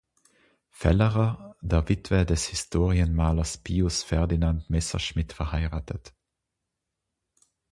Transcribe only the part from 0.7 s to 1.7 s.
Fellerer,